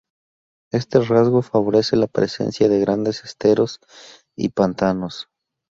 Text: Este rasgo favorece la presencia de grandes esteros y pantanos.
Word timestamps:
Este 0.71 0.99
rasgo 0.99 1.43
favorece 1.43 1.95
la 1.95 2.07
presencia 2.07 2.67
de 2.67 2.79
grandes 2.79 3.23
esteros 3.23 3.79
y 4.35 4.49
pantanos. 4.49 5.29